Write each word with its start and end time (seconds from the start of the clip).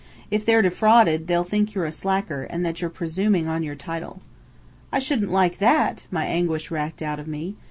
If 0.31 0.43
they're 0.43 0.63
defrauded, 0.63 1.27
they'll 1.27 1.43
think 1.43 1.75
you 1.75 1.83
a 1.83 1.91
slacker, 1.91 2.45
and 2.49 2.65
that 2.65 2.81
you're 2.81 2.89
presuming 2.89 3.47
on 3.47 3.61
your 3.61 3.75
title." 3.75 4.19
"I 4.91 4.97
shouldn't 4.97 5.31
like 5.31 5.59
that!" 5.59 6.07
my 6.09 6.25
anguish 6.25 6.71
racked 6.71 7.03
out 7.03 7.19
of 7.19 7.27
me. 7.27 7.55